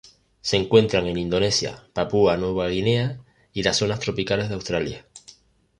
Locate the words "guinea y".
2.69-3.61